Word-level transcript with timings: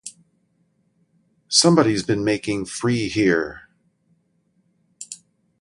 Somebody's 1.47 2.01
been 2.01 2.23
making 2.23 2.65
free 2.65 3.07
here! 3.07 3.69